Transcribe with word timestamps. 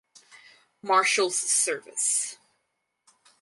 Marshals 0.81 1.37
Service. 1.37 2.39